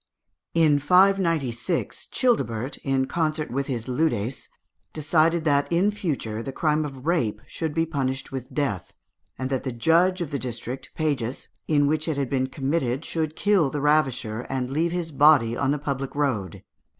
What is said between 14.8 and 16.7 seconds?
his body on the public road.